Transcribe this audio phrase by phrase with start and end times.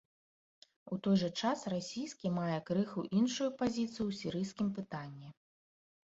[0.95, 5.29] У той жа час расійскі мае крыху іншую пазіцыю ў сірыйскім пытанні.